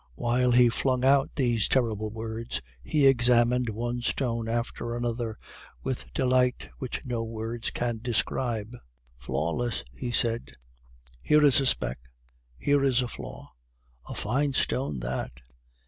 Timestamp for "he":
0.53-0.67, 2.81-3.05, 9.93-10.09